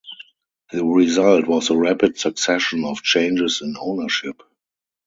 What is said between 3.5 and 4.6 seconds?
in ownership.